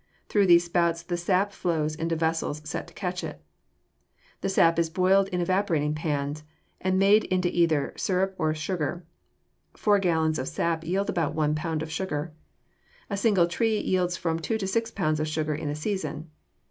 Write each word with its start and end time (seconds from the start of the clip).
Through 0.29 0.47
these 0.47 0.63
spouts 0.63 1.03
the 1.03 1.15
sap 1.15 1.51
flows 1.51 1.93
into 1.93 2.15
vessels 2.15 2.59
set 2.67 2.87
to 2.87 2.93
catch 2.95 3.23
it. 3.23 3.39
The 4.41 4.49
sap 4.49 4.79
is 4.79 4.89
boiled 4.89 5.27
in 5.27 5.41
evaporating 5.41 5.93
pans, 5.93 6.43
and 6.79 6.97
made 6.97 7.25
into 7.25 7.55
either 7.55 7.93
sirup 7.95 8.33
or 8.39 8.55
sugar. 8.55 9.05
Four 9.77 9.99
gallons 9.99 10.39
of 10.39 10.47
sap 10.47 10.83
yield 10.83 11.11
about 11.11 11.35
one 11.35 11.53
pound 11.53 11.83
of 11.83 11.91
sugar. 11.91 12.33
A 13.11 13.15
single 13.15 13.45
tree 13.45 13.77
yields 13.77 14.17
from 14.17 14.39
two 14.39 14.57
to 14.57 14.65
six 14.65 14.89
pounds 14.89 15.19
of 15.19 15.27
sugar 15.27 15.53
in 15.53 15.69
a 15.69 15.75
season. 15.75 16.31